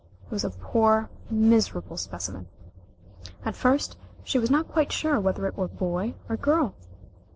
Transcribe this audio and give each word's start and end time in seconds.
It 0.25 0.31
was 0.31 0.43
a 0.43 0.49
poor 0.49 1.11
miserable 1.29 1.95
specimen. 1.95 2.47
At 3.45 3.55
first 3.55 3.97
she 4.23 4.39
was 4.39 4.49
not 4.49 4.67
quite 4.67 4.91
sure 4.91 5.19
whether 5.19 5.45
it 5.45 5.55
were 5.55 5.67
boy 5.67 6.15
or 6.27 6.37
girl. 6.37 6.73